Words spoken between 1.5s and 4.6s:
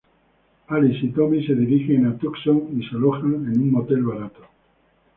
dirigen a Tucson y se alojan en un motel barato.